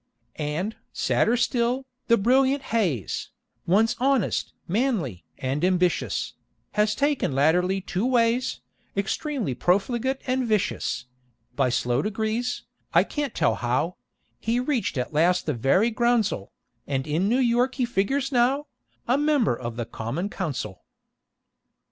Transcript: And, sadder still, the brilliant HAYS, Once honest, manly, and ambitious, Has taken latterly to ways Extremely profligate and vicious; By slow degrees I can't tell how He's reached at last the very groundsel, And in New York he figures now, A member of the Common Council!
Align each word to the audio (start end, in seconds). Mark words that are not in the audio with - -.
And, 0.35 0.77
sadder 0.91 1.37
still, 1.37 1.85
the 2.07 2.17
brilliant 2.17 2.63
HAYS, 2.73 3.29
Once 3.67 3.95
honest, 3.99 4.51
manly, 4.67 5.23
and 5.37 5.63
ambitious, 5.63 6.33
Has 6.71 6.95
taken 6.95 7.33
latterly 7.35 7.81
to 7.81 8.03
ways 8.07 8.61
Extremely 8.97 9.53
profligate 9.53 10.17
and 10.25 10.47
vicious; 10.47 11.05
By 11.55 11.69
slow 11.69 12.01
degrees 12.01 12.63
I 12.95 13.03
can't 13.03 13.35
tell 13.35 13.53
how 13.53 13.97
He's 14.39 14.61
reached 14.61 14.97
at 14.97 15.13
last 15.13 15.45
the 15.45 15.53
very 15.53 15.91
groundsel, 15.91 16.51
And 16.87 17.05
in 17.05 17.29
New 17.29 17.37
York 17.37 17.75
he 17.75 17.85
figures 17.85 18.31
now, 18.31 18.65
A 19.07 19.19
member 19.19 19.55
of 19.55 19.75
the 19.75 19.85
Common 19.85 20.29
Council! 20.31 20.81